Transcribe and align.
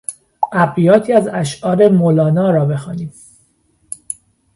ابیاتی 0.53 1.13
از 1.13 1.27
اشعار 1.27 1.89
مولانا 1.89 2.49
را 2.51 2.65
بخوانیم 2.65 3.13